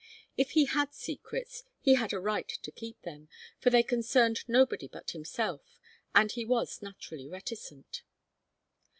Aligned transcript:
If 0.35 0.53
he 0.57 0.65
had 0.65 0.95
secrets, 0.95 1.63
he 1.79 1.93
had 1.93 2.11
a 2.11 2.19
right 2.19 2.47
to 2.49 2.71
keep 2.71 2.99
them, 3.03 3.29
for 3.59 3.69
they 3.69 3.83
concerned 3.83 4.39
nobody 4.47 4.87
but 4.87 5.11
himself, 5.11 5.79
and 6.15 6.31
he 6.31 6.43
was 6.43 6.81
naturally 6.81 7.27
reticent. 7.29 8.01